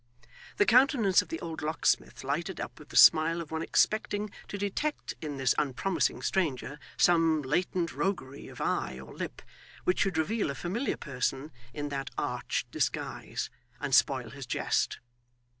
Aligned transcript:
The 0.57 0.65
countenance 0.65 1.21
of 1.21 1.27
the 1.29 1.39
old 1.41 1.61
locksmith 1.61 2.23
lighted 2.23 2.59
up 2.59 2.79
with 2.79 2.89
the 2.89 2.95
smile 2.95 3.39
of 3.39 3.51
one 3.51 3.61
expecting 3.61 4.31
to 4.47 4.57
detect 4.57 5.13
in 5.21 5.37
this 5.37 5.53
unpromising 5.59 6.23
stranger 6.23 6.79
some 6.97 7.43
latent 7.43 7.93
roguery 7.93 8.47
of 8.47 8.59
eye 8.59 8.99
or 8.99 9.13
lip, 9.13 9.43
which 9.83 9.99
should 9.99 10.17
reveal 10.17 10.49
a 10.49 10.55
familiar 10.55 10.97
person 10.97 11.51
in 11.71 11.89
that 11.89 12.09
arch 12.17 12.65
disguise, 12.71 13.51
and 13.79 13.93
spoil 13.93 14.31
his 14.31 14.47
jest. 14.47 14.97